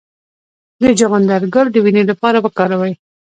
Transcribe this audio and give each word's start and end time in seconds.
د 0.81 0.83
چغندر 0.99 1.41
ګل 1.53 1.67
د 1.71 1.75
وینې 1.85 2.03
لپاره 2.11 2.37
وکاروئ 2.45 2.93